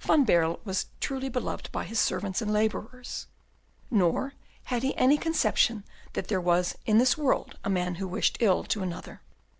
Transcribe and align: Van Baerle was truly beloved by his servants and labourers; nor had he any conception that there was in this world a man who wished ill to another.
Van 0.00 0.24
Baerle 0.24 0.58
was 0.64 0.86
truly 0.98 1.28
beloved 1.28 1.70
by 1.70 1.84
his 1.84 2.00
servants 2.00 2.42
and 2.42 2.52
labourers; 2.52 3.28
nor 3.88 4.32
had 4.64 4.82
he 4.82 4.92
any 4.96 5.16
conception 5.16 5.84
that 6.14 6.26
there 6.26 6.40
was 6.40 6.74
in 6.86 6.98
this 6.98 7.16
world 7.16 7.56
a 7.62 7.70
man 7.70 7.94
who 7.94 8.08
wished 8.08 8.36
ill 8.40 8.64
to 8.64 8.82
another. 8.82 9.20